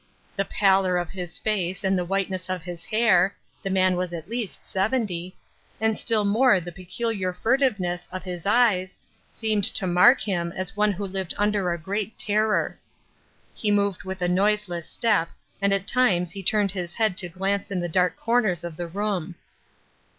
[0.35, 4.27] The pallor of his face and the whiteness of his hair (the man was at
[4.27, 5.37] least seventy),
[5.79, 8.97] and still more the peculiar furtiveness of his eyes,
[9.31, 12.79] seemed to mark him as one who lived under a great terror.
[13.53, 15.29] He moved with a noiseless step
[15.61, 18.87] and at times he turned his head to glance in the dark corners of the
[18.87, 19.35] room.